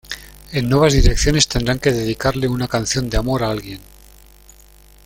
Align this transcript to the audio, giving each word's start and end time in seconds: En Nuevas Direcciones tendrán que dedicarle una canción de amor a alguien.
En 0.51 0.67
Nuevas 0.67 0.93
Direcciones 0.93 1.47
tendrán 1.47 1.77
que 1.77 1.91
dedicarle 1.91 2.47
una 2.47 2.67
canción 2.67 3.07
de 3.07 3.17
amor 3.17 3.43
a 3.43 3.51
alguien. 3.51 3.79